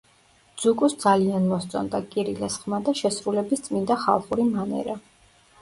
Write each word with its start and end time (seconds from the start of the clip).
ძუკუს 0.61 0.95
ძალიან 1.03 1.45
მოსწონდა 1.51 2.01
კირილეს 2.15 2.57
ხმა 2.63 2.81
და 2.89 2.97
შესრულების 3.03 3.63
წმინდა 3.69 3.99
ხალხური 4.07 4.49
მანერა. 4.57 4.99